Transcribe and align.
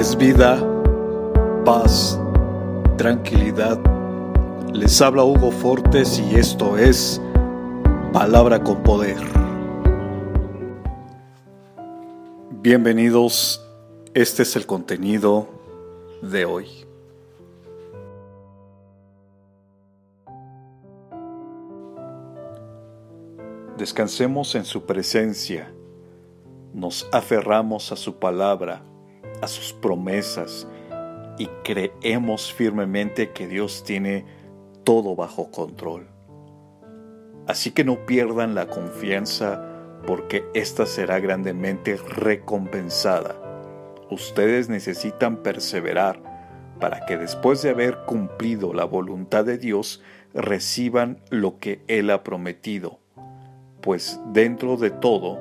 es 0.00 0.16
vida, 0.16 0.58
paz, 1.62 2.18
tranquilidad. 2.96 3.78
Les 4.72 4.98
habla 5.02 5.24
Hugo 5.24 5.50
Fortes 5.50 6.18
y 6.18 6.36
esto 6.36 6.78
es 6.78 7.20
Palabra 8.10 8.64
con 8.64 8.82
Poder. 8.82 9.18
Bienvenidos, 12.62 13.62
este 14.14 14.44
es 14.44 14.56
el 14.56 14.64
contenido 14.64 15.48
de 16.22 16.46
hoy. 16.46 16.66
Descansemos 23.76 24.54
en 24.54 24.64
su 24.64 24.86
presencia, 24.86 25.70
nos 26.72 27.06
aferramos 27.12 27.92
a 27.92 27.96
su 27.96 28.18
palabra 28.18 28.80
a 29.42 29.48
sus 29.48 29.72
promesas 29.72 30.66
y 31.38 31.46
creemos 31.64 32.52
firmemente 32.52 33.30
que 33.30 33.46
Dios 33.46 33.82
tiene 33.84 34.24
todo 34.84 35.16
bajo 35.16 35.50
control. 35.50 36.06
Así 37.46 37.72
que 37.72 37.84
no 37.84 38.06
pierdan 38.06 38.54
la 38.54 38.66
confianza 38.66 39.66
porque 40.06 40.44
ésta 40.54 40.86
será 40.86 41.20
grandemente 41.20 41.96
recompensada. 41.96 43.36
Ustedes 44.10 44.68
necesitan 44.68 45.38
perseverar 45.42 46.20
para 46.78 47.06
que 47.06 47.16
después 47.16 47.62
de 47.62 47.70
haber 47.70 47.98
cumplido 48.06 48.72
la 48.72 48.84
voluntad 48.84 49.44
de 49.44 49.58
Dios 49.58 50.02
reciban 50.34 51.20
lo 51.30 51.58
que 51.58 51.82
Él 51.88 52.10
ha 52.10 52.22
prometido, 52.22 52.98
pues 53.80 54.20
dentro 54.32 54.76
de 54.76 54.90
todo, 54.90 55.38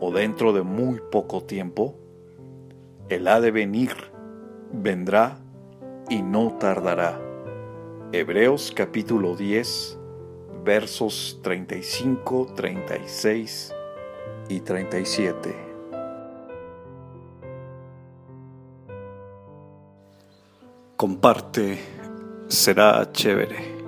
o 0.00 0.12
dentro 0.12 0.52
de 0.52 0.62
muy 0.62 1.00
poco 1.10 1.42
tiempo, 1.42 1.96
el 3.08 3.28
ha 3.28 3.40
de 3.40 3.50
venir, 3.50 3.92
vendrá 4.72 5.38
y 6.08 6.22
no 6.22 6.56
tardará. 6.58 7.20
Hebreos 8.12 8.72
capítulo 8.74 9.36
10, 9.36 9.98
versos 10.64 11.40
35, 11.42 12.52
36 12.54 13.74
y 14.48 14.60
37. 14.60 15.54
Comparte, 20.96 21.78
será 22.48 23.10
chévere. 23.12 23.83